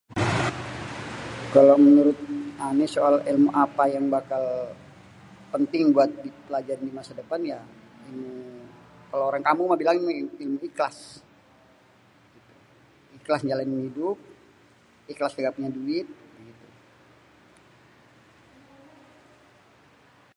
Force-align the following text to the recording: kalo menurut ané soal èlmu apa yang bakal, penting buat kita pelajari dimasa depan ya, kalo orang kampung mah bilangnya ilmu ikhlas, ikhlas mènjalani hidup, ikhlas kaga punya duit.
kalo 1.53 1.73
menurut 1.85 2.17
ané 2.67 2.85
soal 2.95 3.15
èlmu 3.31 3.49
apa 3.65 3.83
yang 3.95 4.05
bakal, 4.15 4.43
penting 5.53 5.83
buat 5.95 6.09
kita 6.23 6.39
pelajari 6.47 6.83
dimasa 6.89 7.11
depan 7.21 7.41
ya, 7.51 7.59
kalo 9.09 9.23
orang 9.29 9.43
kampung 9.47 9.67
mah 9.67 9.79
bilangnya 9.81 10.11
ilmu 10.43 10.59
ikhlas, 10.69 10.97
ikhlas 13.17 13.41
mènjalani 13.43 13.77
hidup, 13.87 14.17
ikhlas 15.11 15.33
kaga 15.35 15.55
punya 15.55 15.71
duit. 15.77 16.07